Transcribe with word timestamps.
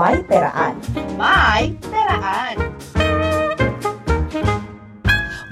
May 0.00 0.16
Peraan. 0.24 0.80
May 1.20 1.76
Peraan. 1.76 2.56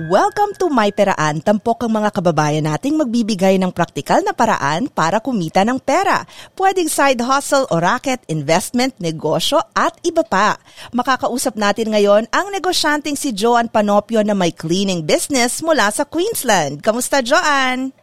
Welcome 0.09 0.57
to 0.57 0.73
My 0.73 0.89
Peraan, 0.89 1.45
tampok 1.45 1.85
ang 1.85 2.01
mga 2.01 2.09
kababayan 2.17 2.65
nating 2.65 2.97
magbibigay 2.97 3.61
ng 3.61 3.69
praktikal 3.77 4.25
na 4.25 4.33
paraan 4.33 4.89
para 4.89 5.21
kumita 5.21 5.69
ng 5.69 5.77
pera. 5.77 6.25
Pwedeng 6.57 6.89
side 6.89 7.21
hustle 7.21 7.69
o 7.69 7.77
racket, 7.77 8.25
investment, 8.33 8.97
negosyo 8.97 9.61
at 9.77 9.93
iba 10.01 10.25
pa. 10.25 10.57
Makakausap 10.97 11.53
natin 11.53 11.93
ngayon 11.93 12.25
ang 12.33 12.49
negosyanteng 12.49 13.21
si 13.21 13.37
Joan 13.37 13.69
Panopio 13.69 14.25
na 14.25 14.33
may 14.33 14.57
cleaning 14.57 15.05
business 15.05 15.61
mula 15.61 15.93
sa 15.93 16.09
Queensland. 16.09 16.81
Kamusta 16.81 17.21
Joan? 17.21 17.98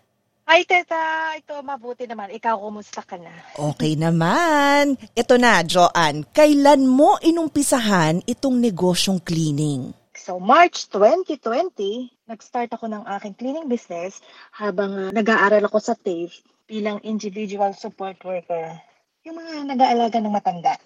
Hi, 0.46 0.62
Teta. 0.62 1.34
Ito, 1.42 1.66
mabuti 1.66 2.06
naman. 2.06 2.30
Ikaw, 2.30 2.62
kumusta 2.62 3.02
ka 3.02 3.18
na? 3.18 3.34
Okay 3.58 3.98
naman. 3.98 4.94
Ito 5.18 5.42
na, 5.42 5.66
Joan. 5.66 6.22
Kailan 6.22 6.86
mo 6.86 7.18
inumpisahan 7.18 8.22
itong 8.30 8.62
negosyong 8.62 9.26
cleaning? 9.26 9.90
So, 10.14 10.38
March 10.38 10.86
2020, 10.94 12.30
nag-start 12.30 12.70
ako 12.78 12.86
ng 12.94 13.10
aking 13.18 13.34
cleaning 13.42 13.66
business 13.66 14.22
habang 14.54 14.94
uh, 14.94 15.10
nag-aaral 15.10 15.66
ako 15.66 15.82
sa 15.82 15.98
TAFE 15.98 16.38
bilang 16.70 17.02
individual 17.02 17.74
support 17.74 18.22
worker. 18.22 18.78
Yung 19.26 19.42
mga 19.42 19.66
nag-aalaga 19.66 20.22
ng 20.22 20.30
matanda. 20.30 20.78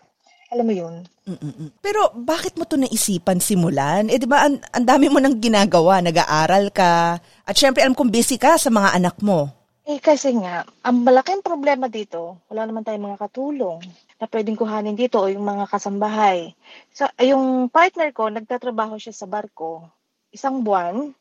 Alam 0.49 0.65
mo 0.65 0.73
yun? 0.73 0.95
Mm-mm. 1.29 1.69
Pero 1.77 2.09
bakit 2.17 2.57
mo 2.57 2.65
to 2.65 2.73
naisipan 2.73 3.37
simulan? 3.37 4.09
Eh 4.09 4.17
di 4.17 4.25
ba 4.25 4.49
ang, 4.49 4.57
ang 4.73 4.85
dami 4.85 5.05
mo 5.05 5.21
nang 5.21 5.37
ginagawa, 5.37 6.01
nag-aaral 6.01 6.73
ka, 6.73 7.21
at 7.21 7.55
syempre 7.55 7.85
alam 7.85 7.93
kong 7.93 8.09
busy 8.09 8.41
ka 8.41 8.57
sa 8.57 8.73
mga 8.73 8.97
anak 8.97 9.21
mo. 9.21 9.53
Eh 9.89 10.01
kasi 10.01 10.33
nga, 10.37 10.65
ang 10.85 11.01
malaking 11.01 11.41
problema 11.41 11.89
dito, 11.89 12.37
wala 12.49 12.65
naman 12.65 12.85
tayong 12.85 13.13
mga 13.13 13.21
katulong 13.25 13.81
na 14.21 14.25
pwedeng 14.29 14.57
kuhanin 14.57 14.97
dito 14.97 15.17
o 15.17 15.29
yung 15.29 15.45
mga 15.45 15.65
kasambahay. 15.65 16.53
So, 16.93 17.09
yung 17.21 17.73
partner 17.73 18.13
ko, 18.13 18.29
nagtatrabaho 18.29 19.01
siya 19.01 19.13
sa 19.13 19.25
barko, 19.25 19.85
isang 20.29 20.61
buwan, 20.61 21.13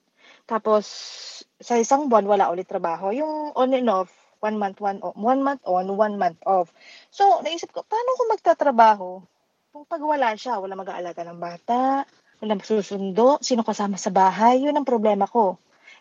tapos 0.49 0.85
sa 1.61 1.77
isang 1.77 2.09
buwan 2.09 2.25
wala 2.25 2.49
ulit 2.49 2.65
trabaho. 2.65 3.13
Yung 3.13 3.53
on 3.53 3.73
and 3.77 3.89
off, 3.93 4.13
one 4.39 4.57
month, 4.59 4.79
one, 4.79 4.99
one 5.03 5.41
month 5.43 5.63
on, 5.67 5.87
one 5.95 6.15
month 6.19 6.39
off. 6.47 6.71
So, 7.11 7.43
naisip 7.43 7.75
ko, 7.75 7.83
paano 7.87 8.11
ko 8.15 8.23
magtatrabaho? 8.31 9.09
Kung 9.75 9.85
pag 9.85 10.03
wala 10.03 10.35
siya, 10.39 10.59
wala 10.63 10.79
mag-aalaga 10.79 11.23
ng 11.27 11.39
bata, 11.39 12.07
wala 12.39 12.55
susundo, 12.63 13.39
sino 13.43 13.67
kasama 13.67 13.99
sa 13.99 14.15
bahay, 14.15 14.63
yun 14.63 14.75
ang 14.75 14.87
problema 14.87 15.27
ko. 15.27 15.59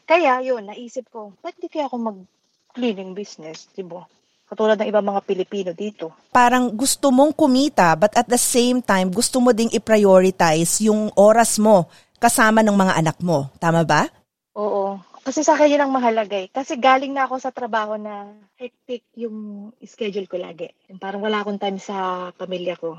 Kaya, 0.07 0.39
yun, 0.45 0.69
naisip 0.69 1.09
ko, 1.11 1.35
ba't 1.43 1.57
di 1.59 1.67
kaya 1.67 1.89
ako 1.89 1.97
mag-cleaning 1.99 3.11
business, 3.17 3.67
di 3.73 3.83
ba? 3.83 4.05
Katulad 4.47 4.79
ng 4.79 4.87
ibang 4.87 5.03
mga 5.03 5.21
Pilipino 5.27 5.71
dito. 5.75 6.15
Parang 6.31 6.71
gusto 6.71 7.11
mong 7.11 7.35
kumita 7.35 7.99
but 7.99 8.15
at 8.15 8.31
the 8.31 8.39
same 8.39 8.79
time 8.79 9.11
gusto 9.11 9.43
mo 9.43 9.51
ding 9.51 9.67
i-prioritize 9.75 10.87
yung 10.87 11.11
oras 11.19 11.59
mo 11.59 11.91
kasama 12.15 12.63
ng 12.63 12.71
mga 12.71 12.93
anak 12.95 13.17
mo. 13.19 13.51
Tama 13.59 13.83
ba? 13.83 14.07
Oo. 14.55 14.95
Kasi 15.27 15.43
sa 15.43 15.59
akin 15.59 15.75
yun 15.75 15.83
ang 15.83 15.91
mahalaga 15.91 16.39
eh. 16.39 16.47
Kasi 16.47 16.79
galing 16.79 17.11
na 17.11 17.27
ako 17.27 17.35
sa 17.35 17.51
trabaho 17.51 17.99
na 17.99 18.31
hectic 18.55 19.03
yung 19.19 19.69
schedule 19.83 20.23
ko 20.23 20.39
lagi. 20.39 20.71
Parang 21.03 21.19
wala 21.19 21.43
akong 21.43 21.59
time 21.59 21.83
sa 21.83 22.31
pamilya 22.31 22.79
ko. 22.79 22.95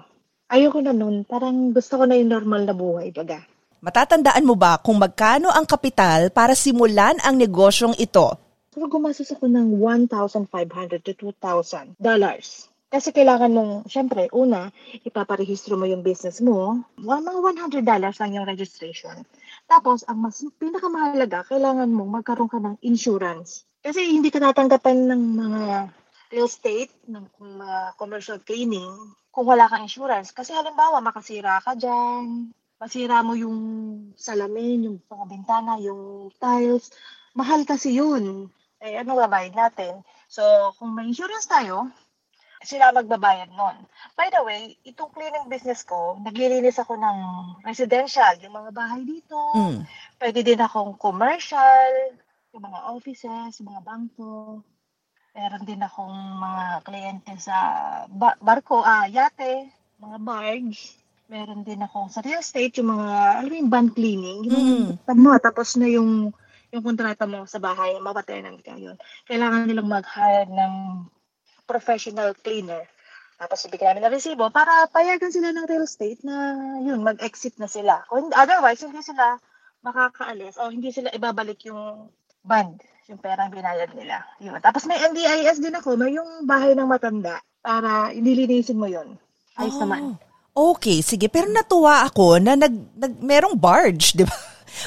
Ayoko 0.52 0.84
na 0.84 0.92
nun. 0.92 1.24
Parang 1.24 1.72
gusto 1.72 1.96
ko 1.96 2.04
na 2.04 2.20
yung 2.20 2.28
normal 2.28 2.68
na 2.68 2.76
buhay, 2.76 3.16
baga. 3.16 3.40
Matatandaan 3.80 4.44
mo 4.44 4.60
ba 4.60 4.76
kung 4.76 5.00
magkano 5.00 5.48
ang 5.48 5.64
kapital 5.64 6.28
para 6.28 6.52
simulan 6.52 7.16
ang 7.24 7.40
negosyong 7.40 7.96
ito? 7.96 8.36
So, 8.76 8.84
gumastos 8.84 9.32
ako 9.32 9.48
ng 9.48 9.80
1,500 9.80 11.00
to 11.08 11.16
2,000 11.16 11.96
dollars. 11.96 12.68
Kasi 12.88 13.12
kailangan 13.12 13.52
mong, 13.52 13.72
syempre, 13.88 14.28
una, 14.36 14.68
ipaparehistro 15.00 15.80
mo 15.80 15.88
yung 15.88 16.04
business 16.04 16.44
mo. 16.44 16.84
Mga 17.00 17.80
100 17.80 17.88
dollars 17.88 18.20
lang 18.20 18.36
yung 18.36 18.44
registration. 18.44 19.24
Tapos, 19.68 20.00
ang 20.08 20.24
mas 20.24 20.40
pinakamahalaga, 20.56 21.44
kailangan 21.44 21.92
mong 21.92 22.10
magkaroon 22.18 22.48
ka 22.48 22.56
ng 22.56 22.80
insurance. 22.80 23.68
Kasi 23.84 24.00
hindi 24.08 24.32
ka 24.32 24.40
tatanggapan 24.40 25.12
ng 25.12 25.22
mga 25.36 25.62
real 26.32 26.48
estate, 26.48 26.92
ng 27.04 27.24
mga 27.36 27.94
commercial 28.00 28.40
cleaning, 28.40 28.88
kung 29.28 29.44
wala 29.44 29.68
kang 29.68 29.84
insurance. 29.84 30.32
Kasi 30.32 30.56
halimbawa, 30.56 31.04
makasira 31.04 31.60
ka 31.60 31.76
dyan, 31.76 32.48
masira 32.80 33.20
mo 33.20 33.36
yung 33.36 33.58
salamin, 34.16 34.88
yung 34.88 34.96
mga 35.04 35.24
bintana, 35.28 35.76
yung 35.78 36.32
tiles, 36.40 36.88
mahal 37.36 37.62
kasi 37.68 38.00
yun. 38.00 38.48
Eh, 38.80 38.96
ano 38.96 39.20
babayad 39.20 39.52
natin? 39.52 40.00
So, 40.32 40.42
kung 40.80 40.96
may 40.96 41.10
insurance 41.10 41.44
tayo, 41.44 41.92
sila 42.68 42.92
magbabayad 42.92 43.48
nun. 43.56 43.76
By 44.12 44.28
the 44.28 44.44
way, 44.44 44.76
itong 44.84 45.08
cleaning 45.16 45.48
business 45.48 45.88
ko, 45.88 46.20
naglilinis 46.20 46.76
ako 46.76 47.00
ng 47.00 47.18
residential, 47.64 48.36
yung 48.44 48.52
mga 48.52 48.70
bahay 48.76 49.00
dito. 49.08 49.38
Mm. 49.56 49.88
Pwede 50.20 50.40
din 50.44 50.60
akong 50.60 51.00
commercial, 51.00 52.12
yung 52.52 52.68
mga 52.68 52.80
offices, 52.92 53.56
yung 53.56 53.72
mga 53.72 53.82
bangko. 53.88 54.60
Meron 55.32 55.64
din 55.64 55.80
akong 55.80 56.16
mga 56.36 56.64
kliyente 56.84 57.32
sa 57.40 57.56
ba- 58.12 58.36
barko, 58.44 58.84
ah, 58.84 59.08
yate, 59.08 59.72
mga 59.96 60.18
barge. 60.20 60.92
Meron 61.32 61.64
din 61.64 61.80
akong 61.80 62.12
sa 62.12 62.20
real 62.20 62.44
estate, 62.44 62.76
yung 62.84 62.92
mga, 62.92 63.08
alam 63.40 63.48
mo 63.48 63.56
yung 63.56 63.72
van 63.72 63.88
cleaning. 63.88 64.44
Yung 64.44 64.68
Mm. 64.68 65.08
tamo, 65.08 65.32
tapos 65.40 65.80
na 65.80 65.88
yung 65.88 66.36
yung 66.68 66.84
kontrata 66.84 67.24
mo 67.24 67.48
sa 67.48 67.56
bahay, 67.56 67.96
mapatenant 67.96 68.60
ka 68.60 68.76
yun. 68.76 68.92
Kailangan 69.24 69.64
nilang 69.64 69.88
mag-hire 69.88 70.52
ng 70.52 70.72
professional 71.68 72.32
cleaner. 72.34 72.88
Tapos 73.38 73.62
ibigay 73.62 73.86
namin 73.86 74.08
ng 74.08 74.16
resibo 74.16 74.48
para 74.50 74.88
payagan 74.90 75.30
sila 75.30 75.52
ng 75.52 75.68
real 75.68 75.86
estate 75.86 76.18
na 76.26 76.34
yun, 76.82 77.04
mag-exit 77.04 77.54
na 77.60 77.70
sila. 77.70 78.02
Kung, 78.10 78.32
otherwise, 78.34 78.82
hindi 78.82 78.98
sila 78.98 79.38
makakaalis 79.78 80.58
o 80.58 80.72
hindi 80.72 80.90
sila 80.90 81.14
ibabalik 81.14 81.62
yung 81.70 82.10
band, 82.42 82.82
yung 83.06 83.22
perang 83.22 83.54
binayad 83.54 83.94
nila. 83.94 84.26
Yun. 84.42 84.58
Tapos 84.58 84.90
may 84.90 84.98
NDIS 84.98 85.62
din 85.62 85.76
ako, 85.76 85.94
may 85.94 86.18
yung 86.18 86.48
bahay 86.50 86.74
ng 86.74 86.88
matanda 86.88 87.38
para 87.62 88.10
nilinisin 88.10 88.80
mo 88.80 88.90
yun. 88.90 89.14
Ayos 89.54 89.78
Oh. 89.78 89.86
naman. 89.86 90.18
Okay, 90.50 90.98
sige. 91.06 91.30
Pero 91.30 91.46
natuwa 91.46 92.02
ako 92.02 92.42
na 92.42 92.58
nag, 92.58 92.74
nag 92.98 93.14
merong 93.22 93.54
barge, 93.54 94.18
di 94.18 94.26
ba? 94.26 94.34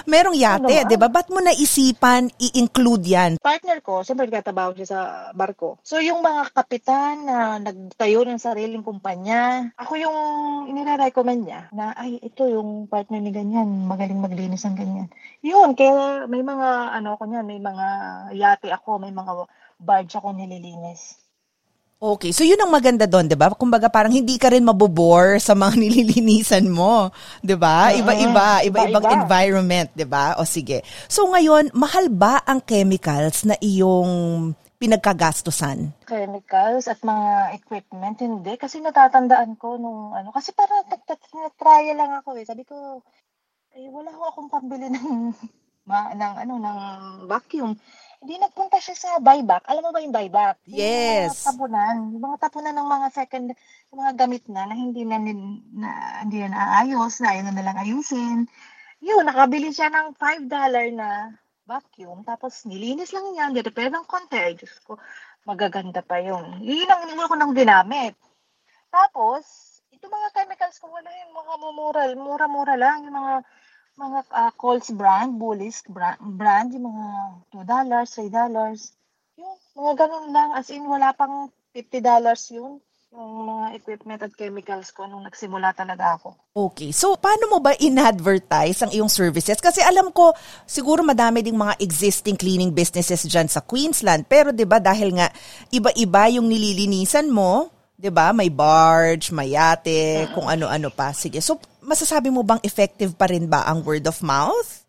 Merong 0.05 0.35
yate, 0.35 0.65
Ano 0.65 0.69
ba? 0.69 0.89
di 0.89 0.95
ba? 0.97 1.07
Ba't 1.07 1.27
mo 1.29 1.39
naisipan 1.39 2.29
i-include 2.37 3.05
yan? 3.05 3.31
partner 3.41 3.79
ko, 3.81 4.01
siyempre 4.01 4.29
nagtatrabaho 4.29 4.77
siya 4.77 4.87
sa 4.87 4.99
barko. 5.33 5.81
So, 5.81 5.97
yung 5.97 6.21
mga 6.21 6.53
kapitan 6.53 7.25
na 7.25 7.57
nagtayo 7.57 8.21
ng 8.23 8.37
sariling 8.37 8.85
kumpanya, 8.85 9.71
ako 9.75 9.93
yung 9.97 10.17
inire-recommend 10.69 11.41
niya 11.45 11.61
na, 11.73 11.91
ay, 11.97 12.21
ito 12.21 12.45
yung 12.45 12.85
partner 12.85 13.19
ni 13.19 13.31
ganyan, 13.33 13.87
magaling 13.87 14.21
maglinis 14.21 14.63
ng 14.65 14.77
ganyan. 14.77 15.07
Yun, 15.41 15.73
kaya 15.73 16.25
may 16.29 16.45
mga, 16.45 16.69
ano 16.95 17.17
ko 17.17 17.25
niyan, 17.25 17.45
may 17.45 17.59
mga 17.59 17.87
yate 18.35 18.69
ako, 18.69 19.01
may 19.01 19.11
mga 19.11 19.31
barge 19.81 20.13
ako 20.13 20.31
nililinis. 20.31 21.17
Okay, 22.01 22.33
so 22.33 22.41
yun 22.41 22.57
ang 22.57 22.73
maganda 22.73 23.05
doon, 23.05 23.29
'di 23.29 23.37
ba? 23.37 23.53
Kumbaga 23.53 23.85
parang 23.85 24.09
hindi 24.09 24.33
ka 24.41 24.49
rin 24.49 24.65
mabobore 24.65 25.37
sa 25.37 25.53
mga 25.53 25.77
nililinisan 25.85 26.65
mo, 26.65 27.13
'di 27.45 27.53
ba? 27.53 27.93
Iba-iba, 27.93 28.65
iba-ibang 28.65 29.05
iba-iba. 29.05 29.21
environment, 29.21 29.93
'di 29.93 30.09
ba? 30.09 30.33
O 30.41 30.45
sige. 30.49 30.81
So 31.05 31.29
ngayon, 31.29 31.69
mahal 31.77 32.09
ba 32.09 32.41
ang 32.41 32.65
chemicals 32.65 33.45
na 33.45 33.53
iyong 33.61 34.49
pinagkagastusan? 34.81 35.93
chemicals 36.09 36.89
at 36.89 36.97
mga 37.05 37.61
equipment, 37.61 38.17
hindi. 38.17 38.57
Kasi 38.57 38.81
natatandaan 38.81 39.53
ko 39.61 39.77
nung 39.77 40.17
ano, 40.17 40.33
kasi 40.33 40.57
para 40.57 40.81
nag-trial 40.89 42.01
lang 42.01 42.17
ako 42.17 42.33
eh. 42.33 42.49
Sabi 42.49 42.65
ko, 42.65 43.05
eh, 43.77 43.87
wala 43.93 44.09
ko 44.09 44.25
akong 44.25 44.49
pambili 44.49 44.89
ng, 44.89 45.31
ma, 45.89 46.17
ng, 46.17 46.33
ano, 46.49 46.53
ng 46.57 46.79
vacuum. 47.29 47.77
Hindi 48.21 48.37
nagpunta 48.37 48.77
siya 48.77 48.93
sa 48.93 49.09
buyback. 49.17 49.65
Alam 49.65 49.89
mo 49.89 49.89
ba 49.89 50.05
yung 50.05 50.13
buyback? 50.13 50.61
Yung 50.69 50.77
Yes. 50.77 51.41
mga 51.41 51.49
tapunan. 51.49 51.97
Yung 52.13 52.23
mga 52.23 52.37
tapunan 52.37 52.75
ng 52.77 52.89
mga 52.93 53.07
second, 53.17 53.45
yung 53.89 53.99
mga 54.05 54.13
gamit 54.13 54.43
na 54.45 54.69
na 54.69 54.75
hindi 54.77 55.01
na, 55.01 55.17
na 55.17 55.89
hindi 56.21 56.37
na 56.45 56.49
naayos, 56.53 57.17
na 57.17 57.33
ayaw 57.33 57.49
na 57.49 57.65
lang 57.65 57.81
ayusin. 57.81 58.45
Yun, 59.01 59.25
nakabili 59.25 59.73
siya 59.73 59.89
ng 59.89 60.13
$5 60.21 60.93
na 60.93 61.33
vacuum. 61.65 62.21
Tapos 62.21 62.61
nilinis 62.69 63.09
lang 63.09 63.25
niya, 63.33 63.49
nirepair 63.49 63.89
ng 63.89 64.05
konti. 64.05 64.37
Ay, 64.37 64.53
Diyos 64.53 64.77
ko, 64.85 65.01
magaganda 65.49 66.05
pa 66.05 66.21
yun. 66.21 66.61
Yun 66.61 66.85
ang 66.93 67.09
inulo 67.09 67.25
ko 67.25 67.33
nang 67.33 67.57
ginamit. 67.57 68.13
Tapos, 68.93 69.43
ito 69.89 70.05
mga 70.05 70.29
chemicals 70.37 70.77
ko, 70.77 70.93
wala 70.93 71.09
yung 71.09 71.33
mga 71.33 71.53
mumura, 71.57 72.01
mura-mura 72.13 72.75
lang, 72.77 73.01
yung 73.01 73.17
mga 73.17 73.33
mga 74.01 74.19
uh, 74.33 74.51
Coles 74.57 74.89
brand, 74.89 75.37
Bullies 75.37 75.85
brand, 75.85 76.17
brand, 76.17 76.73
yung 76.73 76.89
mga 76.89 77.05
$2, 77.53 77.61
$3. 78.33 78.49
Yung 79.37 79.53
mga 79.77 79.93
ganun 80.01 80.27
lang, 80.33 80.49
as 80.57 80.73
in 80.73 80.89
wala 80.89 81.13
pang 81.13 81.53
$50 81.77 82.01
yun 82.57 82.81
yung 83.11 83.43
mga 83.43 83.67
equipment 83.75 84.23
at 84.23 84.31
chemicals 84.39 84.95
ko 84.95 85.03
nung 85.03 85.27
nagsimula 85.27 85.75
talaga 85.75 86.15
ako. 86.15 86.31
Okay. 86.55 86.95
So, 86.95 87.19
paano 87.19 87.51
mo 87.51 87.59
ba 87.59 87.75
in-advertise 87.75 88.79
ang 88.87 88.91
iyong 88.95 89.11
services? 89.11 89.59
Kasi 89.59 89.83
alam 89.83 90.15
ko, 90.15 90.31
siguro 90.63 91.03
madami 91.03 91.43
ding 91.43 91.59
mga 91.59 91.75
existing 91.83 92.39
cleaning 92.39 92.71
businesses 92.71 93.27
dyan 93.27 93.51
sa 93.51 93.59
Queensland. 93.67 94.23
Pero 94.31 94.55
'di 94.55 94.63
ba 94.63 94.79
dahil 94.79 95.11
nga 95.19 95.27
iba-iba 95.75 96.31
yung 96.31 96.47
nililinisan 96.47 97.27
mo, 97.27 97.67
'di 98.01 98.09
ba? 98.09 98.33
May 98.33 98.49
barge, 98.49 99.29
may 99.29 99.53
yate, 99.53 100.25
kung 100.33 100.49
ano-ano 100.49 100.89
pa. 100.89 101.13
Sige. 101.13 101.37
So, 101.37 101.61
masasabi 101.85 102.33
mo 102.33 102.41
bang 102.41 102.59
effective 102.65 103.13
pa 103.13 103.29
rin 103.29 103.45
ba 103.45 103.61
ang 103.69 103.85
word 103.85 104.09
of 104.09 104.17
mouth? 104.25 104.81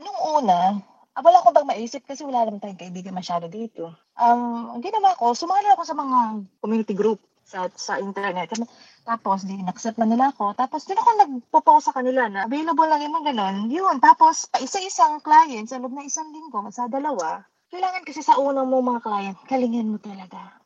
Nung 0.00 0.40
una, 0.40 0.80
Ah, 1.14 1.22
wala 1.22 1.46
ko 1.46 1.54
bang 1.54 1.70
maisip 1.70 2.02
kasi 2.02 2.26
wala 2.26 2.42
naman 2.42 2.58
tayong 2.58 2.82
kaibigan 2.82 3.14
masyado 3.14 3.46
dito. 3.46 3.86
Um, 4.18 4.82
ginawa 4.82 5.14
ko, 5.14 5.30
sumali 5.30 5.70
ako 5.70 5.86
sa 5.86 5.94
mga 5.94 6.42
community 6.58 6.90
group 6.90 7.22
sa 7.46 7.70
sa 7.78 8.02
internet. 8.02 8.50
Tapos, 9.06 9.46
di 9.46 9.54
accept 9.62 9.94
na 9.94 10.10
nila 10.10 10.34
ako. 10.34 10.58
Tapos, 10.58 10.82
doon 10.90 10.98
ako 10.98 11.10
nagpo-post 11.14 11.86
sa 11.86 11.94
kanila 11.94 12.26
na 12.26 12.50
available 12.50 12.90
lang 12.90 13.06
yung 13.06 13.14
mga 13.14 13.30
ganun. 13.30 13.56
Yun. 13.70 13.96
Tapos, 14.02 14.50
pa 14.50 14.58
isa-isang 14.58 15.22
client 15.22 15.70
sa 15.70 15.78
loob 15.78 15.94
na 15.94 16.02
isang 16.02 16.34
linggo, 16.34 16.66
sa 16.74 16.90
dalawa, 16.90 17.46
kailangan 17.70 18.02
kasi 18.02 18.18
sa 18.18 18.34
unang 18.34 18.66
mo 18.66 18.82
mga 18.82 19.06
client, 19.06 19.38
kalingin 19.46 19.94
mo 19.94 20.02
talaga. 20.02 20.63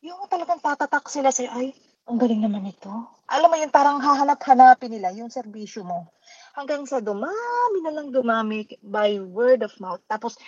Yung 0.00 0.24
talagang 0.32 0.64
tatatak 0.64 1.12
sila 1.12 1.28
sa'yo, 1.28 1.52
ay, 1.52 1.76
ang 2.08 2.16
galing 2.16 2.40
naman 2.40 2.64
ito. 2.64 2.88
Alam 3.28 3.52
mo 3.52 3.56
yun, 3.60 3.68
parang 3.68 4.00
hahanap-hanapin 4.00 4.96
nila 4.96 5.12
yung 5.12 5.28
serbisyo 5.28 5.84
mo 5.84 6.08
hanggang 6.56 6.88
sa 6.88 7.04
dumami 7.04 7.78
na 7.84 7.92
lang 7.92 8.08
dumami 8.08 8.64
by 8.80 9.20
word 9.20 9.60
of 9.60 9.76
mouth. 9.76 10.00
Tapos, 10.08 10.40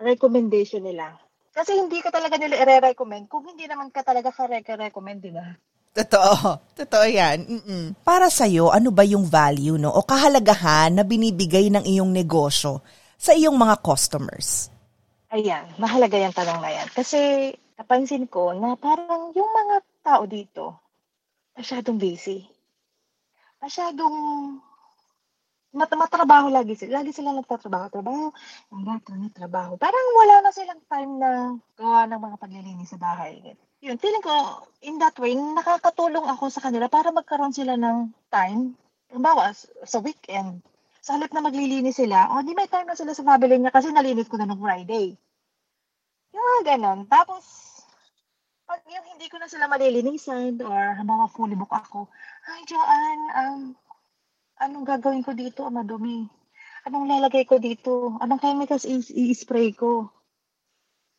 recommendation 0.00 0.80
nila. 0.80 1.12
Kasi 1.52 1.76
hindi 1.76 2.00
ka 2.00 2.08
talaga 2.08 2.40
nila 2.40 2.56
i-recommend 2.56 3.28
kung 3.28 3.44
hindi 3.44 3.68
naman 3.68 3.92
ka 3.92 4.00
talaga 4.00 4.32
ka-recommend, 4.32 5.20
di 5.20 5.32
ba? 5.32 5.44
Totoo. 5.96 6.76
Totoo 6.76 7.06
yan. 7.08 7.44
Mm-mm. 7.44 7.84
Para 8.00 8.28
sa'yo, 8.28 8.72
ano 8.72 8.92
ba 8.92 9.04
yung 9.04 9.24
value 9.24 9.80
no, 9.80 9.92
o 9.92 10.04
kahalagahan 10.04 10.92
na 10.92 11.04
binibigay 11.04 11.72
ng 11.72 11.84
iyong 11.84 12.12
negosyo 12.12 12.84
sa 13.16 13.32
iyong 13.32 13.56
mga 13.56 13.80
customers? 13.80 14.68
Ayan, 15.32 15.64
mahalaga 15.80 16.16
yung 16.20 16.36
tanong 16.36 16.60
na 16.60 16.70
yan. 16.72 16.88
Kasi 16.92 17.52
napansin 17.76 18.24
ko 18.26 18.56
na 18.56 18.74
parang 18.76 19.32
yung 19.36 19.52
mga 19.52 19.76
tao 20.00 20.22
dito, 20.24 20.76
masyadong 21.56 22.00
busy. 22.00 22.44
Masyadong 23.60 24.16
mat 25.76 25.92
matrabaho 25.92 26.48
lagi 26.48 26.72
sila. 26.72 27.04
Lagi 27.04 27.12
sila 27.12 27.36
nagtatrabaho, 27.36 27.92
trabaho, 27.92 28.32
ang 28.72 29.32
trabaho. 29.36 29.76
Parang 29.76 30.06
wala 30.16 30.34
na 30.40 30.50
silang 30.50 30.80
time 30.88 31.12
na 31.20 31.30
gawa 31.76 32.08
ng 32.08 32.20
mga 32.20 32.36
paglilinis 32.40 32.96
sa 32.96 32.98
bahay. 33.00 33.44
Yun, 33.84 34.00
feeling 34.00 34.24
ko, 34.24 34.64
in 34.80 34.96
that 34.96 35.12
way, 35.20 35.36
nakakatulong 35.36 36.24
ako 36.24 36.48
sa 36.48 36.64
kanila 36.64 36.88
para 36.88 37.12
magkaroon 37.12 37.52
sila 37.52 37.76
ng 37.76 38.08
time. 38.32 38.72
Halimbawa, 39.12 39.52
sa 39.84 40.00
weekend, 40.00 40.64
sa 41.04 41.20
halip 41.20 41.30
na 41.30 41.44
maglilinis 41.44 42.00
sila, 42.00 42.32
oh, 42.32 42.40
di 42.40 42.56
may 42.56 42.66
time 42.66 42.88
na 42.88 42.96
sila 42.96 43.12
sa 43.12 43.22
family 43.22 43.60
niya 43.60 43.70
kasi 43.70 43.92
nalinis 43.92 44.26
ko 44.32 44.40
na 44.40 44.48
ng 44.48 44.58
Friday. 44.58 45.14
Yung 46.32 46.64
ganon. 46.64 47.04
Tapos, 47.06 47.44
pag 48.66 48.82
yung 48.90 49.06
hindi 49.14 49.30
ko 49.30 49.38
na 49.38 49.46
sila 49.46 49.70
malilinisan 49.70 50.58
or 50.58 50.74
halimbawa 50.98 51.30
fully 51.30 51.54
book 51.54 51.70
ako, 51.70 52.10
ay, 52.50 52.66
Joanne, 52.66 53.26
um, 53.38 53.60
anong 54.58 54.86
gagawin 54.86 55.22
ko 55.22 55.32
dito, 55.38 55.70
madumi? 55.70 56.26
Anong 56.86 57.06
lalagay 57.06 57.46
ko 57.46 57.62
dito? 57.62 58.18
Anong 58.18 58.42
chemicals 58.42 58.86
i-spray 58.86 59.70
ko? 59.74 60.10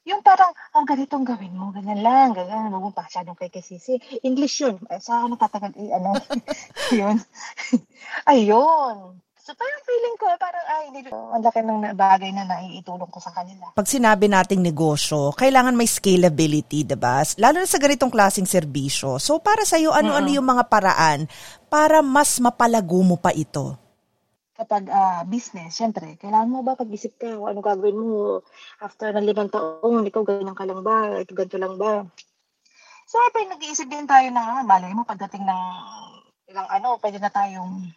Yung 0.08 0.24
parang, 0.24 0.56
ang 0.72 0.84
oh, 0.84 0.88
ganitong 0.88 1.28
gawin 1.28 1.52
mo, 1.52 1.76
ganyan 1.76 2.00
lang, 2.00 2.32
ganyan, 2.32 2.72
huwag 2.72 2.84
mo 2.84 2.92
pasyadong 2.96 3.36
kay 3.36 3.52
kasisi. 3.52 4.00
English 4.24 4.64
yun. 4.64 4.80
Eh, 4.88 5.04
sa 5.04 5.28
ano 5.28 5.36
tatagal, 5.36 5.76
eh, 5.76 5.92
ano, 5.92 6.16
yun. 7.00 7.20
Ayun. 8.32 9.20
So 9.48 9.56
parang 9.56 9.80
feeling 9.88 10.16
ko, 10.20 10.28
parang 10.36 10.66
ay, 10.68 10.84
hindi, 10.92 11.08
ang 11.08 11.40
laki 11.40 11.64
ng 11.64 11.96
bagay 11.96 12.36
na 12.36 12.44
naiitulong 12.44 13.08
ko 13.08 13.24
sa 13.24 13.32
kanila. 13.32 13.72
Pag 13.72 13.88
sinabi 13.88 14.28
nating 14.28 14.60
negosyo, 14.60 15.32
kailangan 15.40 15.72
may 15.72 15.88
scalability, 15.88 16.84
diba? 16.84 17.24
Lalo 17.40 17.64
na 17.64 17.70
sa 17.72 17.80
ganitong 17.80 18.12
klaseng 18.12 18.44
serbisyo. 18.44 19.16
So 19.24 19.40
para 19.40 19.64
sa 19.64 19.80
iyo, 19.80 19.96
ano-ano 19.96 20.28
yung 20.36 20.44
mga 20.44 20.68
paraan 20.68 21.32
para 21.72 22.04
mas 22.04 22.44
mapalago 22.44 23.00
mo 23.00 23.16
pa 23.16 23.32
ito? 23.32 23.80
Kapag 24.52 24.92
uh, 24.92 25.24
business, 25.24 25.80
syempre, 25.80 26.20
kailangan 26.20 26.52
mo 26.52 26.60
ba 26.68 26.76
pag-isip 26.76 27.16
ka 27.16 27.40
ano 27.40 27.64
gagawin 27.64 27.96
mo 27.96 28.44
after 28.84 29.16
ng 29.16 29.24
limang 29.32 29.48
taong, 29.48 30.04
ikaw 30.12 30.28
ganyan 30.28 30.60
ka 30.60 30.68
lang 30.68 30.84
ba, 30.84 31.24
ikaw 31.24 31.48
ganito 31.48 31.56
lang 31.56 31.80
ba. 31.80 32.04
So, 33.08 33.16
pag 33.32 33.48
nag-iisip 33.48 33.88
din 33.88 34.12
tayo 34.12 34.28
na, 34.28 34.68
malay 34.68 34.92
mo, 34.92 35.08
pagdating 35.08 35.48
ng 35.48 35.62
ilang 36.52 36.68
ano, 36.68 37.00
pwede 37.00 37.24
na 37.24 37.32
tayong 37.32 37.96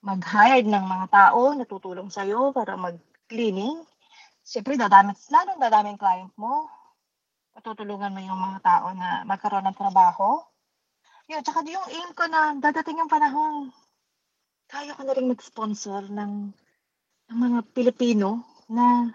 mag-hire 0.00 0.64
ng 0.64 0.84
mga 0.84 1.06
tao 1.12 1.52
na 1.52 1.64
tutulong 1.68 2.08
sa'yo 2.08 2.56
para 2.56 2.76
mag-cleaning. 2.76 3.84
Siyempre, 4.40 4.80
dadami, 4.80 5.12
lalong 5.28 5.60
dadaming 5.60 6.00
client 6.00 6.32
mo. 6.40 6.68
Patutulungan 7.52 8.12
mo 8.16 8.20
yung 8.24 8.40
mga 8.40 8.58
tao 8.64 8.86
na 8.96 9.22
magkaroon 9.28 9.68
ng 9.68 9.76
trabaho. 9.76 10.40
Yun, 11.28 11.44
tsaka 11.44 11.62
yung 11.68 11.86
aim 11.92 12.10
ko 12.16 12.24
na 12.26 12.56
dadating 12.58 12.98
yung 12.98 13.12
panahon, 13.12 13.70
kaya 14.66 14.96
ko 14.96 15.02
na 15.04 15.14
rin 15.14 15.30
mag-sponsor 15.30 16.08
ng, 16.10 16.50
ng 17.30 17.38
mga 17.38 17.58
Pilipino 17.70 18.42
na 18.66 19.14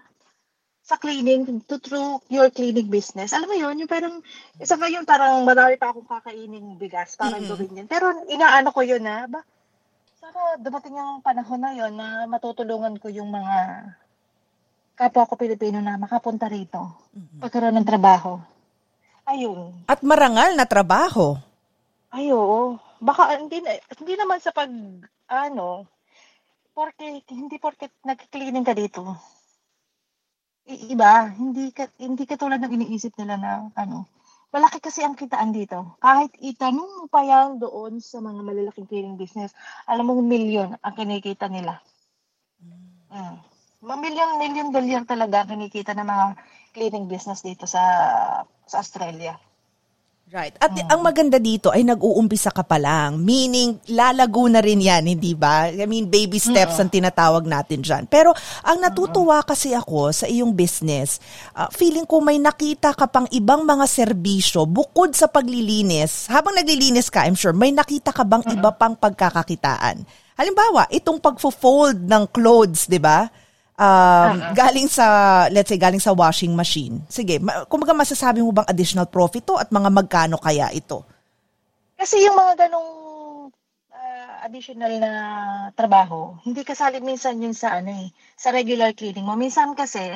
sa 0.86 1.02
cleaning, 1.02 1.66
to 1.66 1.82
through 1.82 2.22
your 2.30 2.54
cleaning 2.54 2.94
business. 2.94 3.34
Alam 3.34 3.50
mo 3.50 3.58
yun, 3.58 3.82
yung 3.82 3.90
parang, 3.90 4.22
isa 4.62 4.78
pa 4.78 4.86
yun, 4.86 5.02
parang 5.02 5.42
marami 5.42 5.82
pa 5.82 5.90
akong 5.90 6.06
kakainin 6.06 6.78
bigas, 6.78 7.18
parang 7.18 7.42
mm-hmm. 7.42 7.58
gawin 7.58 7.80
yun. 7.82 7.88
Pero 7.90 8.06
inaano 8.30 8.70
ko 8.70 8.86
yun 8.86 9.02
na, 9.02 9.26
ba, 9.26 9.42
sana 10.26 10.58
dumating 10.58 10.98
yung 10.98 11.22
panahon 11.22 11.62
na 11.62 11.72
yon 11.78 11.94
na 11.94 12.26
matutulungan 12.26 12.98
ko 12.98 13.14
yung 13.14 13.30
mga 13.30 13.58
kapwa 14.98 15.30
ko 15.30 15.38
Pilipino 15.38 15.78
na 15.86 16.02
makapunta 16.02 16.50
rito. 16.50 16.82
Mm-hmm. 17.14 17.40
Pagkaroon 17.46 17.78
ng 17.78 17.86
trabaho. 17.86 18.42
Ayun. 19.30 19.86
At 19.86 20.02
marangal 20.02 20.58
na 20.58 20.66
trabaho. 20.66 21.38
Ay, 22.10 22.34
oo. 22.34 22.82
Baka 22.98 23.38
hindi, 23.38 23.62
hindi 24.02 24.14
naman 24.18 24.42
sa 24.42 24.50
pag, 24.50 24.72
ano, 25.30 25.86
porque, 26.74 27.22
hindi 27.30 27.62
porque 27.62 27.94
nag-cleaning 28.02 28.66
ka 28.66 28.74
dito. 28.74 29.04
Iba, 30.66 31.30
hindi 31.38 31.70
ka, 31.70 31.92
hindi 32.02 32.26
ka 32.26 32.34
tulad 32.40 32.58
ng 32.66 32.74
iniisip 32.82 33.14
nila 33.22 33.38
na, 33.38 33.52
ano, 33.78 34.10
malaki 34.56 34.80
kasi 34.80 35.04
ang 35.04 35.20
kitaan 35.20 35.52
dito. 35.52 36.00
Kahit 36.00 36.32
itanong 36.40 37.04
mo 37.04 37.06
pa 37.12 37.28
yan 37.28 37.60
doon 37.60 38.00
sa 38.00 38.24
mga 38.24 38.40
malalaking 38.40 38.88
cleaning 38.88 39.20
business, 39.20 39.52
alam 39.84 40.08
mo, 40.08 40.16
milyon 40.24 40.80
ang 40.80 40.96
kinikita 40.96 41.52
nila. 41.52 41.84
Mm. 42.64 43.36
Milyon, 43.84 44.40
milyon 44.40 44.70
dollar 44.72 45.04
talaga 45.04 45.52
kinikita 45.52 45.92
ng 45.92 46.08
mga 46.08 46.26
cleaning 46.72 47.12
business 47.12 47.44
dito 47.44 47.68
sa 47.68 47.84
sa 48.64 48.80
Australia. 48.80 49.36
Right. 50.26 50.58
At 50.58 50.74
mm. 50.74 50.90
ang 50.90 51.06
maganda 51.06 51.38
dito 51.38 51.70
ay 51.70 51.86
nag-uumpisa 51.86 52.50
ka 52.50 52.66
pa 52.66 52.82
lang. 52.82 53.22
Meaning, 53.22 53.78
lalago 53.94 54.50
na 54.50 54.58
rin 54.58 54.82
yan, 54.82 55.06
hindi 55.06 55.38
ba? 55.38 55.70
I 55.70 55.86
mean, 55.86 56.10
baby 56.10 56.42
steps 56.42 56.76
mm. 56.76 56.82
ang 56.82 56.90
tinatawag 56.90 57.46
natin 57.46 57.86
dyan. 57.86 58.10
Pero 58.10 58.34
ang 58.66 58.82
natutuwa 58.82 59.46
kasi 59.46 59.78
ako 59.78 60.10
sa 60.10 60.26
iyong 60.26 60.58
business, 60.58 61.22
uh, 61.54 61.70
feeling 61.70 62.10
ko 62.10 62.26
may 62.26 62.42
nakita 62.42 62.98
ka 62.98 63.06
pang 63.06 63.30
ibang 63.30 63.70
mga 63.70 63.86
serbisyo 63.86 64.66
bukod 64.66 65.14
sa 65.14 65.30
paglilinis. 65.30 66.26
Habang 66.26 66.58
naglilinis 66.58 67.14
ka, 67.14 67.22
I'm 67.22 67.38
sure, 67.38 67.54
may 67.54 67.70
nakita 67.70 68.10
ka 68.10 68.26
bang 68.26 68.42
iba 68.50 68.74
pang 68.74 68.98
pagkakakitaan? 68.98 70.10
Halimbawa, 70.42 70.90
itong 70.90 71.22
pagfo-fold 71.22 72.02
ng 72.02 72.24
clothes, 72.34 72.90
di 72.90 72.98
ba? 72.98 73.30
Um, 73.76 74.36
uh-huh. 74.40 74.54
galing 74.56 74.88
sa, 74.88 75.06
let's 75.52 75.70
say, 75.70 75.80
galing 75.80 76.02
sa 76.02 76.16
washing 76.16 76.56
machine. 76.56 77.04
Sige, 77.12 77.40
ma- 77.40 77.68
kumaga 77.68 77.92
masasabi 77.92 78.44
mo 78.44 78.52
bang 78.56 78.68
additional 78.68 79.08
profit 79.08 79.44
to 79.44 79.60
at 79.60 79.72
mga 79.72 79.90
magkano 79.92 80.40
kaya 80.40 80.72
ito? 80.72 81.04
Kasi 81.96 82.20
yung 82.24 82.36
mga 82.36 82.68
ganong 82.68 82.92
uh, 83.92 84.34
additional 84.44 84.94
na 85.00 85.12
trabaho, 85.76 86.36
hindi 86.44 86.64
kasali 86.68 87.00
minsan 87.00 87.40
yun 87.40 87.56
sa 87.56 87.80
ano 87.80 87.92
eh, 87.92 88.12
sa 88.36 88.52
regular 88.52 88.92
cleaning 88.92 89.24
mo. 89.24 89.40
Minsan 89.40 89.76
kasi, 89.76 90.16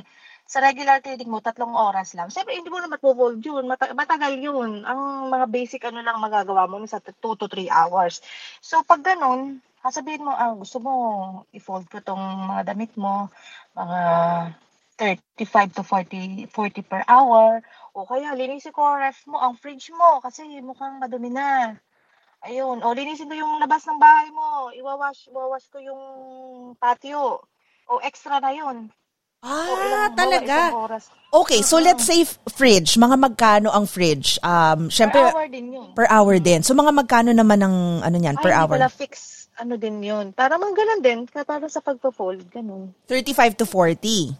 sa 0.50 0.65
regular 0.65 0.98
cleaning 1.06 1.29
mo, 1.29 1.46
tatlong 1.46 1.77
oras 1.77 2.18
lang. 2.18 2.34
Siyempre, 2.34 2.58
hindi 2.58 2.74
mo 2.74 2.82
na 2.82 2.89
matpo-fold 2.89 3.38
yun. 3.38 3.70
Mata- 3.70 3.94
matagal 3.94 4.34
yun. 4.41 4.82
Ang 4.82 5.29
mga 5.29 5.46
basic 5.46 5.82
ano 5.86 6.01
lang 6.01 6.18
magagawa 6.18 6.65
mo 6.65 6.82
sa 6.89 6.98
2 6.98 7.38
to 7.38 7.46
3 7.46 7.70
hours. 7.70 8.25
So, 8.58 8.82
pag 8.82 9.06
ganun, 9.06 9.62
sasabihin 9.86 10.25
mo, 10.25 10.34
ah, 10.34 10.58
gusto 10.58 10.82
mo 10.82 10.94
i-fold 11.53 11.86
ko 11.94 12.01
tong 12.01 12.50
mga 12.50 12.74
damit 12.74 12.98
mo, 12.98 13.29
mga 13.77 14.01
35 14.98 15.77
to 15.77 15.84
40, 15.86 16.50
40 16.50 16.82
per 16.82 17.06
hour. 17.06 17.62
O 17.94 18.10
kaya, 18.10 18.34
linisin 18.34 18.74
ko 18.74 18.98
ref 18.98 19.22
mo, 19.29 19.38
ang 19.38 19.53
fridge 19.53 19.94
mo, 19.94 20.18
kasi 20.18 20.44
mukhang 20.65 20.98
madumi 20.98 21.29
na. 21.29 21.77
Ayun. 22.41 22.82
O, 22.82 22.98
linisin 22.98 23.29
ko 23.29 23.38
yung 23.38 23.62
labas 23.62 23.86
ng 23.86 24.01
bahay 24.01 24.34
mo. 24.34 24.74
Iwawash, 24.74 25.29
iwawash 25.29 25.70
ko 25.70 25.77
yung 25.77 26.01
patio. 26.82 27.46
O, 27.86 28.01
extra 28.01 28.41
na 28.41 28.50
yun. 28.50 28.89
Ah, 29.39 29.63
ilang- 29.63 30.15
talaga. 30.15 30.58
oras. 30.75 31.08
Okay, 31.31 31.62
so 31.62 31.79
let's 31.79 32.03
say 32.03 32.25
fridge. 32.50 32.96
Mga 32.96 33.15
magkano 33.15 33.69
ang 33.69 33.86
fridge? 33.86 34.36
Um, 34.41 34.88
Per 34.88 34.91
syempre, 34.91 35.22
hour 35.22 35.48
din 35.48 35.67
yun. 35.72 35.88
per 35.93 36.08
hour 36.10 36.36
din. 36.38 36.60
So 36.60 36.74
mga 36.74 36.91
magkano 36.91 37.31
naman 37.31 37.60
ang 37.60 37.75
ano 38.01 38.17
niyan, 38.17 38.36
per 38.36 38.51
Ay, 38.51 38.58
hour? 38.58 38.75
pala 38.75 38.89
fix. 38.89 39.48
Ano 39.55 39.75
din 39.75 40.00
yun. 40.01 40.31
Para 40.31 40.55
mang 40.55 40.72
ganun 40.72 41.00
din. 41.00 41.19
Para 41.25 41.67
sa 41.67 41.79
pagpo-fold. 41.79 42.48
Ganun. 42.50 42.91
35 43.05 43.55
to 43.55 43.65
40. 43.65 44.36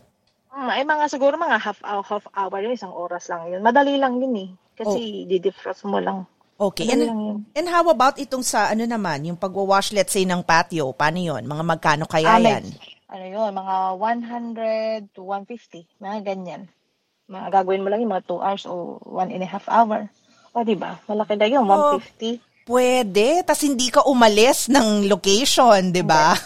Hmm, 0.50 0.68
ay 0.68 0.82
mga 0.82 1.06
siguro 1.08 1.36
mga 1.36 1.60
half 1.60 1.79
hour, 1.79 2.01
half 2.01 2.25
hour 2.34 2.58
yun, 2.58 2.74
isang 2.74 2.91
oras 2.91 3.27
lang 3.27 3.48
yun. 3.48 3.62
Madali 3.62 3.96
lang 3.96 4.18
yun 4.18 4.36
eh. 4.36 4.50
Kasi 4.74 5.24
didefrost 5.25 5.84
mo 5.86 6.00
lang. 6.00 6.24
Okay. 6.58 6.88
Madali 6.88 7.06
lang 7.06 7.13
And, 7.13 7.22
yun. 7.22 7.38
and 7.53 7.68
how 7.68 7.86
about 7.86 8.18
itong 8.18 8.41
sa 8.41 8.68
ano 8.68 8.84
naman, 8.84 9.24
yung 9.24 9.38
pagwawash 9.38 9.91
let's 9.91 10.12
say 10.12 10.24
ng 10.24 10.41
patio, 10.41 10.91
paano 10.91 11.20
yun? 11.22 11.44
Mga 11.44 11.63
magkano 11.63 12.03
kaya 12.03 12.27
Ah, 12.29 12.39
may- 12.39 12.58
yan? 12.58 12.65
Ano 13.10 13.25
yun, 13.25 13.50
mga 13.51 13.75
100 13.98 15.18
to 15.18 15.25
150. 15.25 15.89
Mga 15.98 16.18
ganyan. 16.22 16.62
Mga 17.25 17.48
gagawin 17.51 17.82
mo 17.82 17.89
lang 17.89 18.01
yung 18.01 18.13
mga 18.13 18.25
2 18.30 18.38
hours 18.38 18.63
o 18.70 19.01
1 19.01 19.34
and 19.34 19.42
a 19.42 19.50
half 19.50 19.66
hour. 19.66 20.06
O, 20.54 20.62
di 20.62 20.78
ba? 20.78 20.98
Malaki 21.06 21.34
na 21.34 21.50
yun, 21.50 21.66
Oh. 21.66 21.98
150. 21.98 22.42
Pwede, 22.70 23.42
tas 23.42 23.66
hindi 23.66 23.89
ka 23.89 24.06
umalis 24.06 24.70
ng 24.70 25.10
location, 25.10 25.89
di 25.89 26.06
ba? 26.06 26.38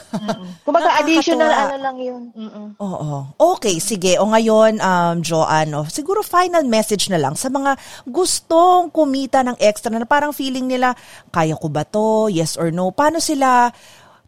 Kumbaga, 0.64 0.96
additional 1.04 1.52
ano 1.52 1.76
lang 1.76 1.98
yun. 2.00 2.32
Mm-mm. 2.32 2.80
Oo. 2.80 3.36
Okay, 3.60 3.76
sige. 3.84 4.16
O 4.16 4.32
ngayon, 4.32 4.80
um, 4.80 5.20
Joanne, 5.20 5.76
oh, 5.76 5.84
siguro 5.84 6.24
final 6.24 6.64
message 6.64 7.12
na 7.12 7.20
lang 7.20 7.36
sa 7.36 7.52
mga 7.52 7.76
gustong 8.08 8.88
kumita 8.88 9.44
ng 9.44 9.60
extra 9.60 9.92
na 9.92 10.08
parang 10.08 10.32
feeling 10.32 10.64
nila, 10.64 10.96
kaya 11.28 11.60
ko 11.60 11.68
ba 11.68 11.84
to? 11.84 12.32
Yes 12.32 12.56
or 12.56 12.72
no? 12.72 12.96
Paano 12.96 13.20
sila, 13.20 13.68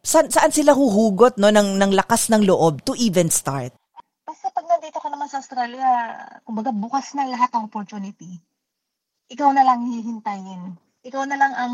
saan, 0.06 0.30
saan 0.30 0.54
sila 0.54 0.78
huhugot 0.78 1.42
no, 1.42 1.50
ng, 1.50 1.82
ng 1.82 1.92
lakas 1.98 2.30
ng 2.30 2.46
loob 2.46 2.86
to 2.86 2.94
even 3.02 3.34
start? 3.34 3.74
Basta 4.22 4.54
pag 4.54 4.70
nandito 4.70 5.02
ka 5.02 5.10
naman 5.10 5.26
sa 5.26 5.42
Australia, 5.42 5.90
kumbaga 6.46 6.70
bukas 6.70 7.18
na 7.18 7.26
lahat 7.26 7.50
ng 7.58 7.66
opportunity. 7.66 8.38
Ikaw 9.34 9.50
na 9.58 9.66
lang 9.66 9.90
hihintayin. 9.90 10.78
Ikaw 11.02 11.24
na 11.26 11.38
lang 11.42 11.54
ang, 11.58 11.74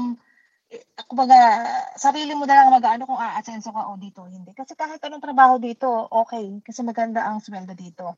eh, 0.72 0.80
kumbaga, 1.12 1.36
sarili 2.00 2.32
mo 2.32 2.48
na 2.48 2.64
lang 2.64 2.72
mag-ano 2.72 3.04
kung 3.04 3.20
aasenso 3.20 3.76
ka 3.76 3.92
o 3.92 4.00
dito, 4.00 4.24
hindi. 4.24 4.56
Kasi 4.56 4.80
kahit 4.80 5.04
anong 5.04 5.24
trabaho 5.24 5.60
dito, 5.60 5.88
okay. 6.08 6.64
Kasi 6.64 6.88
maganda 6.88 7.28
ang 7.28 7.44
sweldo 7.44 7.76
dito. 7.76 8.16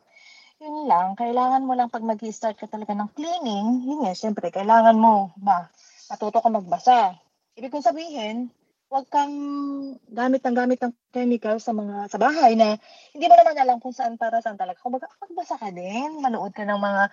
Yun 0.62 0.86
lang, 0.86 1.18
kailangan 1.18 1.66
mo 1.66 1.74
lang 1.74 1.90
pag 1.90 2.06
mag 2.06 2.22
start 2.22 2.62
ka 2.62 2.70
talaga 2.70 2.94
ng 2.94 3.10
cleaning, 3.18 3.90
yun 3.90 4.06
nga, 4.06 4.14
syempre, 4.14 4.54
kailangan 4.54 4.94
mo, 4.94 5.34
ba, 5.42 5.74
matuto 6.14 6.38
ka 6.38 6.50
magbasa. 6.54 7.18
Ibig 7.58 7.74
kong 7.74 7.86
sabihin, 7.90 8.54
huwag 8.94 9.10
kang 9.10 9.34
gamit 10.06 10.46
ng 10.46 10.54
gamit 10.54 10.78
ng 10.78 10.94
chemical 11.10 11.58
sa 11.58 11.74
mga 11.74 12.14
sa 12.14 12.22
bahay 12.22 12.54
na 12.54 12.78
hindi 13.10 13.26
mo 13.26 13.34
naman 13.34 13.58
alam 13.58 13.82
kung 13.82 13.90
saan 13.90 14.22
para 14.22 14.38
saan 14.38 14.54
talaga. 14.54 14.78
Kumbaga, 14.86 15.10
magbasa 15.18 15.58
ka 15.58 15.74
din, 15.74 16.22
manood 16.22 16.54
ka 16.54 16.62
ng 16.62 16.78
mga 16.78 17.10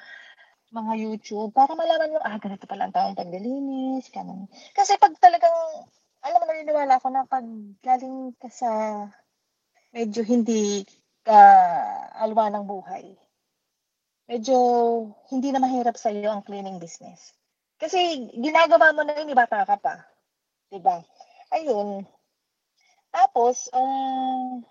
mga 0.76 0.92
YouTube 1.00 1.50
para 1.56 1.72
malaman 1.72 2.12
mo, 2.12 2.20
ah, 2.20 2.36
ganito 2.36 2.68
pala 2.68 2.84
ang 2.86 2.94
taong 2.94 3.16
paglilinis, 3.16 4.12
ganun. 4.12 4.44
Kasi 4.76 5.00
pag 5.00 5.16
talagang, 5.18 5.56
alam 6.22 6.38
mo, 6.38 6.44
naniniwala 6.46 7.00
ako 7.00 7.08
na 7.10 7.24
pag 7.26 7.42
galing 7.82 8.36
ka 8.38 8.52
sa 8.52 8.70
medyo 9.90 10.20
hindi 10.22 10.84
ka 11.24 11.40
alwa 12.22 12.52
ng 12.54 12.64
buhay, 12.68 13.18
medyo 14.30 14.56
hindi 15.32 15.50
na 15.50 15.58
mahirap 15.58 15.98
sa 15.98 16.14
iyo 16.14 16.30
ang 16.30 16.46
cleaning 16.46 16.78
business. 16.78 17.34
Kasi 17.80 18.30
ginagawa 18.36 18.94
mo 18.94 19.02
na 19.02 19.16
yun, 19.16 19.32
bata 19.34 19.66
ka 19.66 19.74
pa. 19.80 20.06
Diba? 20.70 21.02
Ayun. 21.50 22.06
Tapos, 23.10 23.66
um, 23.74 24.62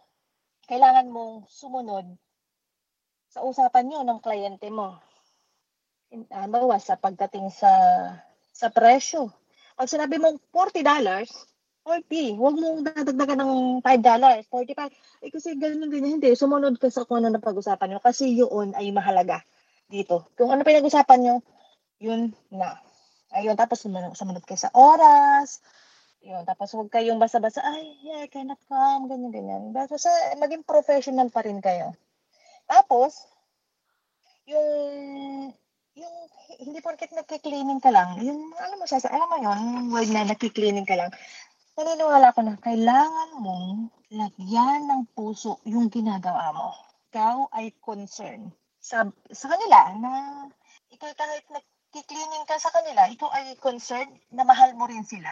kailangan 0.68 1.12
mong 1.12 1.52
sumunod 1.52 2.08
sa 3.30 3.46
usapan 3.46 3.86
nyo 3.86 4.00
ng 4.02 4.20
kliyente 4.24 4.72
mo. 4.72 4.98
Halimbawa, 6.32 6.80
sa 6.82 6.98
pagdating 6.98 7.52
sa 7.54 7.70
sa 8.50 8.68
presyo. 8.74 9.30
Pag 9.78 9.92
sinabi 9.92 10.18
mong 10.18 10.40
$40, 10.52 11.30
40. 11.86 12.36
Huwag 12.36 12.56
mong 12.58 12.80
dadagdagan 12.90 13.40
ng 13.44 13.54
$5, 13.86 14.44
45. 14.50 14.92
Eh 15.24 15.30
kasi 15.32 15.56
ganyan 15.56 15.88
ganyan 15.92 16.18
hindi. 16.20 16.34
Sumunod 16.34 16.76
ka 16.82 16.90
sa 16.90 17.06
kung 17.06 17.22
ano 17.22 17.32
na 17.32 17.44
pag-usapan 17.44 17.96
nyo 17.96 18.00
kasi 18.02 18.34
yun 18.34 18.74
ay 18.74 18.90
mahalaga 18.92 19.44
dito. 19.88 20.28
Kung 20.36 20.50
ano 20.52 20.66
pinag-usapan 20.66 21.20
nyo, 21.22 21.36
yun 22.02 22.34
na. 22.54 22.78
Ayun, 23.34 23.54
tapos 23.54 23.86
sumunod, 23.86 24.18
sumunod 24.18 24.44
ka 24.46 24.58
sa 24.58 24.74
oras. 24.74 25.62
Yun, 26.20 26.44
tapos 26.44 26.76
huwag 26.76 26.92
kayong 26.92 27.22
basa-basa, 27.22 27.64
ay, 27.64 27.96
yeah, 28.04 28.22
I 28.24 28.28
cannot 28.28 28.60
come, 28.68 29.08
ganyan, 29.08 29.32
ganyan. 29.32 29.64
Basta 29.72 29.96
maging 30.36 30.68
professional 30.68 31.32
pa 31.32 31.48
rin 31.48 31.64
kayo. 31.64 31.96
Tapos, 32.68 33.24
yung 34.44 34.68
yung 35.96 36.16
hindi 36.60 36.80
porket 36.84 37.16
nagki-cleaning 37.16 37.80
ka 37.80 37.92
lang, 37.92 38.20
yung 38.20 38.52
alam 38.56 38.78
mo 38.78 38.86
sa 38.88 39.00
alam 39.08 39.28
mo 39.32 39.38
yun, 39.40 39.60
yung 39.64 39.88
word 39.96 40.10
na 40.12 40.28
nagki-cleaning 40.28 40.88
ka 40.88 41.00
lang, 41.00 41.12
naniniwala 41.80 42.36
ko 42.36 42.44
na 42.44 42.60
kailangan 42.60 43.30
mong 43.40 43.88
lagyan 44.12 44.92
ng 44.92 45.04
puso 45.16 45.64
yung 45.64 45.88
ginagawa 45.88 46.52
mo. 46.52 46.76
Ikaw 47.10 47.56
ay 47.56 47.74
concern 47.80 48.52
sa 48.80 49.08
sa 49.32 49.48
kanila 49.50 49.80
na 49.98 50.12
ikaw 50.92 51.10
kahit 51.16 51.46
nagki-cleaning 51.48 52.46
ka 52.48 52.60
sa 52.60 52.72
kanila, 52.76 53.08
ikaw 53.08 53.30
ay 53.32 53.56
concerned 53.60 54.14
na 54.36 54.44
mahal 54.44 54.76
mo 54.76 54.88
rin 54.88 55.08
sila. 55.08 55.32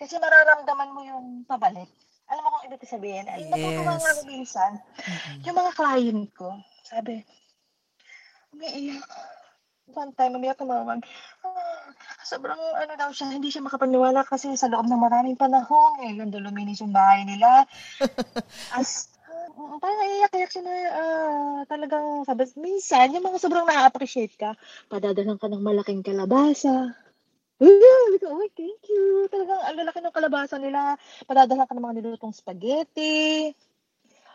Kasi 0.00 0.16
mararamdaman 0.16 0.90
mo 0.96 1.00
yung 1.04 1.26
pabalik. 1.44 1.92
Alam 2.32 2.42
mo 2.46 2.48
kung 2.56 2.64
ibig 2.72 2.88
sabihin? 2.88 3.28
Yes. 3.28 3.52
natutuwa 3.52 3.92
nga 4.00 4.10
ako 4.16 4.22
minsan. 4.24 4.70
Yung 5.44 5.56
mga 5.60 5.72
client 5.76 6.24
ko, 6.32 6.56
sabi, 6.88 7.20
umiiyak. 8.56 9.04
One 9.90 10.14
time, 10.14 10.38
umiyak 10.38 10.56
tumawag. 10.56 11.02
Ah, 11.42 11.90
sobrang 12.22 12.56
ano 12.56 12.94
daw 12.94 13.10
siya, 13.10 13.34
hindi 13.34 13.50
siya 13.50 13.66
makapaniwala 13.66 14.22
kasi 14.22 14.54
sa 14.54 14.70
loob 14.70 14.86
ng 14.86 15.02
maraming 15.02 15.34
panahon, 15.34 15.98
ngayon 15.98 16.30
doon 16.30 16.46
luminis 16.48 16.80
yung 16.80 16.94
bahay 16.94 17.26
nila. 17.26 17.66
As, 18.78 19.10
ah, 19.26 19.76
parang 19.82 20.00
iiyak-iyak 20.06 20.54
siya 20.54 20.62
na 20.62 20.74
ah, 20.94 21.58
talagang 21.66 22.22
sabi, 22.22 22.46
minsan, 22.56 23.10
yung 23.10 23.26
mga 23.26 23.42
sobrang 23.42 23.66
na-appreciate 23.66 24.38
ka, 24.38 24.54
padadalan 24.86 25.36
ka 25.36 25.50
ng 25.50 25.60
malaking 25.60 26.06
kalabasa. 26.06 26.94
Sabi 27.60 28.16
ko, 28.16 28.26
oh, 28.32 28.48
thank 28.56 28.82
you. 28.88 29.28
Talagang 29.28 29.60
ang 29.60 29.76
lalaki 29.76 29.98
ng 30.00 30.14
kalabasa 30.16 30.56
nila. 30.56 30.96
Padadala 31.28 31.68
ka 31.68 31.76
ng 31.76 31.84
mga 31.84 31.96
nilutong 32.00 32.32
spaghetti. 32.32 33.52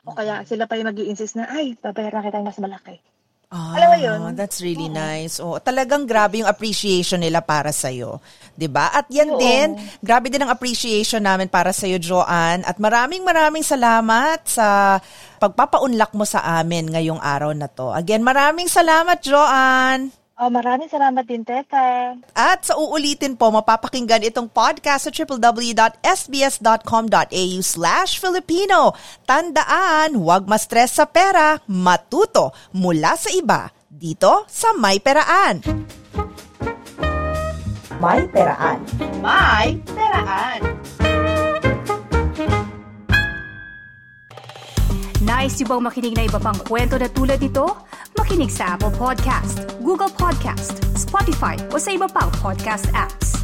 O 0.06 0.14
kaya 0.14 0.46
sila 0.46 0.70
pa 0.70 0.78
yung 0.78 0.94
mag 0.94 1.02
insist 1.02 1.34
na, 1.34 1.50
ay, 1.50 1.74
babayaran 1.82 2.22
kita 2.22 2.38
ng 2.38 2.46
mas 2.46 2.62
malaki. 2.62 3.02
Ah, 3.50 3.78
Alam 3.78 3.88
mo 3.94 3.98
yun? 3.98 4.20
That's 4.34 4.62
really 4.62 4.90
Oo. 4.90 4.98
nice. 4.98 5.38
Oh, 5.38 5.58
talagang 5.62 6.10
grabe 6.10 6.42
yung 6.42 6.50
appreciation 6.50 7.22
nila 7.22 7.46
para 7.46 7.70
sa 7.70 7.94
'yo, 7.94 8.18
'di 8.58 8.66
ba? 8.66 8.90
At 8.90 9.06
yan 9.08 9.38
Oo. 9.38 9.38
din, 9.38 9.68
grabe 10.02 10.34
din 10.34 10.42
ang 10.42 10.50
appreciation 10.50 11.22
namin 11.22 11.46
para 11.46 11.70
sa 11.70 11.86
iyo, 11.86 12.02
Joanne. 12.02 12.66
At 12.66 12.82
maraming 12.82 13.22
maraming 13.22 13.62
salamat 13.62 14.50
sa 14.50 14.98
pagpapaunlak 15.38 16.12
mo 16.18 16.26
sa 16.26 16.42
amin 16.58 16.90
ngayong 16.90 17.22
araw 17.22 17.54
na 17.54 17.70
'to. 17.70 17.94
Again, 17.94 18.26
maraming 18.26 18.66
salamat, 18.68 19.22
Joanne. 19.22 20.25
Oh, 20.36 20.52
maraming 20.52 20.92
salamat 20.92 21.24
din, 21.24 21.48
Teta. 21.48 22.12
At 22.36 22.68
sa 22.68 22.76
uulitin 22.76 23.40
po, 23.40 23.56
mapapakinggan 23.56 24.20
itong 24.28 24.52
podcast 24.52 25.08
sa 25.08 25.12
www.sbs.com.au 25.16 25.96
slash 27.64 28.20
Filipino. 28.20 28.92
Tandaan, 29.24 30.20
huwag 30.20 30.44
ma-stress 30.44 31.00
sa 31.00 31.08
pera, 31.08 31.56
matuto 31.72 32.52
mula 32.76 33.16
sa 33.16 33.32
iba 33.32 33.72
dito 33.88 34.44
sa 34.52 34.76
May 34.76 35.00
Peraan. 35.00 35.64
May 38.04 38.28
Peraan. 38.28 38.84
May 39.24 39.80
Peraan. 39.88 40.60
Nice 45.26 45.64
yung 45.64 45.80
bang 45.80 45.84
makinig 45.90 46.14
na 46.14 46.28
iba 46.28 46.44
pang 46.44 46.60
kwento 46.60 47.00
na 47.00 47.08
tulad 47.08 47.40
ito? 47.40 47.66
Makinig 48.26 48.50
sa 48.50 48.74
Apple 48.74 48.90
Podcast, 48.90 49.62
Google 49.86 50.10
Podcast, 50.10 50.82
Spotify 50.98 51.62
o 51.70 51.78
sa 51.78 51.94
iba 51.94 52.10
pang 52.10 52.34
podcast 52.42 52.90
apps. 52.98 53.38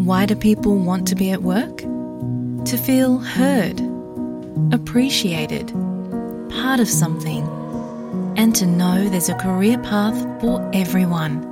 Why 0.00 0.24
do 0.24 0.32
people 0.32 0.80
want 0.80 1.04
to 1.12 1.14
be 1.14 1.28
at 1.36 1.44
work? 1.44 1.84
To 2.72 2.76
feel 2.80 3.20
heard, 3.20 3.76
appreciated, 4.72 5.68
part 6.48 6.80
of 6.80 6.88
something, 6.88 7.44
and 8.40 8.56
to 8.56 8.64
know 8.64 9.04
there's 9.12 9.28
a 9.28 9.36
career 9.36 9.76
path 9.84 10.16
for 10.40 10.64
everyone. 10.72 11.51